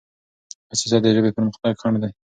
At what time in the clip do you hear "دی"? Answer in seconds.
2.03-2.11